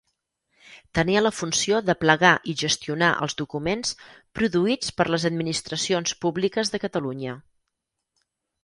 [0.99, 3.93] Tenia la funció d'aplegar i gestionar els documents
[4.41, 7.39] produïts per les administracions públiques de Catalunya.